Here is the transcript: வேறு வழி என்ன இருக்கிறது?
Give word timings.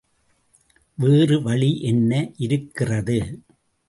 வேறு 0.97 1.41
வழி 1.41 1.79
என்ன 1.81 2.31
இருக்கிறது? 2.37 3.19